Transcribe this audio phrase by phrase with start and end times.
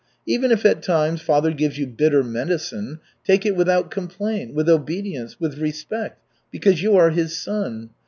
[0.25, 5.39] Even if at times father gives you bitter medicine, take it without complaint, with obedience,
[5.39, 7.91] with respect, because you are his son.